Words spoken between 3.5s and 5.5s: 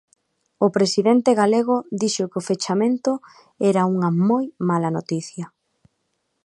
era unha "moi mala noticia".